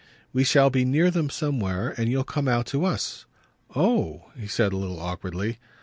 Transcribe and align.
"We 0.33 0.43
shall 0.43 0.71
be 0.71 0.83
near 0.83 1.11
them 1.11 1.29
somewhere, 1.29 1.93
and 1.95 2.09
you'll 2.09 2.23
come 2.23 2.47
out 2.47 2.65
to 2.65 2.85
us." 2.85 3.27
"Oh!" 3.75 4.31
he 4.35 4.47
said 4.47 4.73
a 4.73 4.77
little 4.77 4.99
awkwardly. 4.99 5.59